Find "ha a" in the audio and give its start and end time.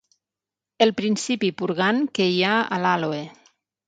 2.47-2.81